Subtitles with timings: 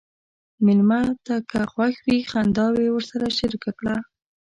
[0.65, 3.95] مېلمه ته که خوښ وي، خنداوې ورسره شریکه کړه.